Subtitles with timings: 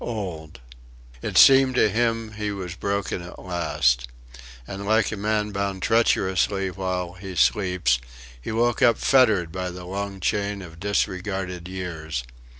[0.03, 0.61] Old!
[1.21, 4.07] It seemed to him he was broken at last.
[4.65, 7.99] And like a man bound treacherously while he sleeps,
[8.41, 12.23] he woke up fettered by the long chain of disregarded years.